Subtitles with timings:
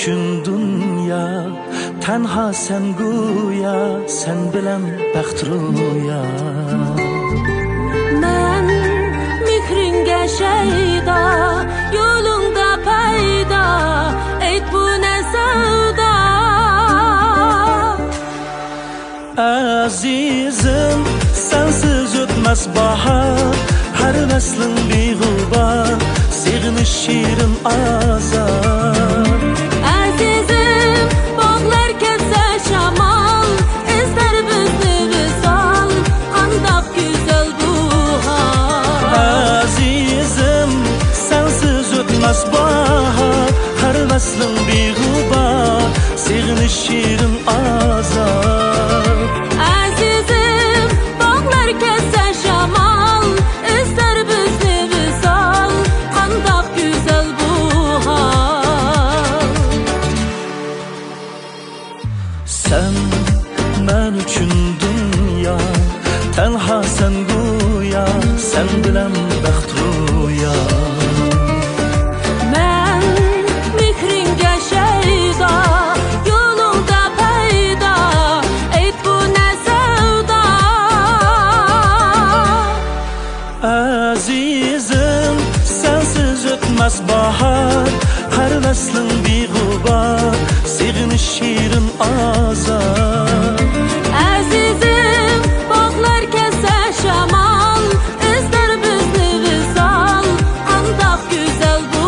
[0.00, 1.44] uchun dünya
[2.00, 4.82] Tenha sen go'ya sen bilan
[5.14, 6.22] baxt ro'ya
[8.22, 8.68] man
[9.46, 11.20] mehringga shaydo
[11.96, 13.66] yo'lingda paydo
[14.48, 16.12] ayt bu ne savdo
[19.48, 21.00] azizim
[21.48, 23.52] sensiz o'tmas bahar
[24.00, 25.92] har naslin beg'ubor
[26.40, 29.29] seg'inish shirin azar
[42.30, 45.82] o'tmas bahar har naslin beg'ubor
[46.24, 49.18] seg'inish shirin azar.
[49.74, 50.90] Azizim
[51.20, 53.26] bağlar kesse şamal
[53.76, 55.72] İster bizni visal
[56.14, 57.52] Qandaq güzel bu
[58.06, 59.54] hal.
[62.46, 62.94] Sen
[63.86, 64.52] men uchun
[64.82, 65.58] dünya
[66.36, 68.06] Tenha sen go'ya
[68.50, 69.12] Sen bilan
[94.20, 97.88] Əzizim bağlar kəsə şamal
[98.28, 100.28] İstər bizni visal
[100.76, 102.06] Andaq gözəl bu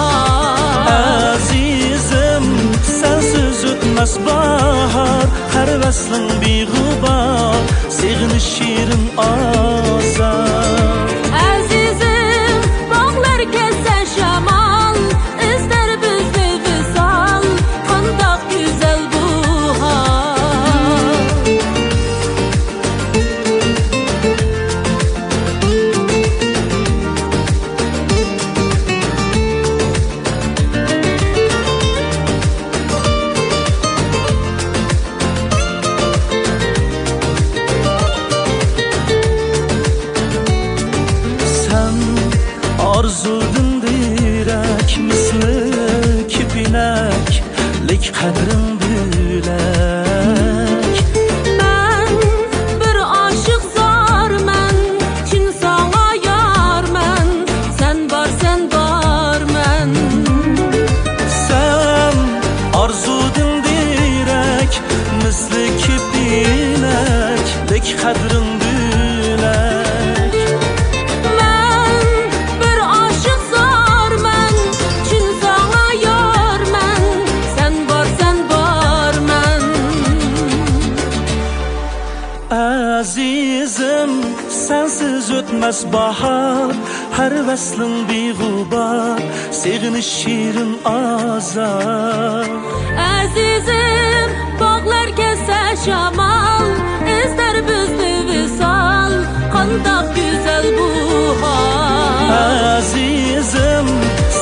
[0.00, 0.90] hal.
[0.96, 2.50] Azizim
[2.90, 7.62] sensiz o'tmas bahar Har naslin beg'ubor
[8.00, 9.99] Seg'inish shirin azar
[44.50, 47.42] direk misli kipinek
[47.88, 49.50] Lik kadrin bilek
[51.58, 52.12] Mən
[52.80, 54.76] bir aşıq zar mən
[55.30, 57.28] Çin sana yar mən
[57.78, 59.90] Sən var, sən var mən
[61.46, 62.16] Sen
[62.82, 64.72] arzudun direk
[65.24, 68.59] misli kipinek Lik kadrin
[83.90, 86.74] Azizim sensiz o'tmas bahar
[87.16, 89.18] Har vaslin beg'ubor
[89.60, 92.46] Seg'inish shirin azar.
[93.06, 94.30] Əzizim
[94.60, 96.66] bağlar kəsə şamal
[97.16, 99.14] İstər bizni visal
[99.54, 100.90] Qandaq gözəl bu
[101.42, 102.30] hal.
[102.76, 103.88] Azizim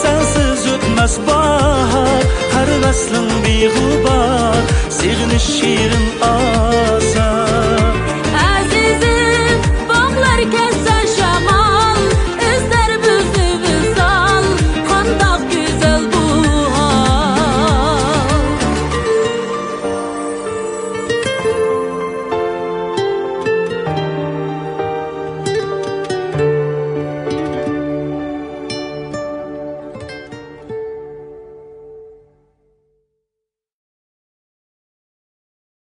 [0.00, 2.22] sensiz o'tmas bahar
[2.54, 4.60] Har vaslin beg'ubor
[4.98, 6.85] Seg'inish shirin azar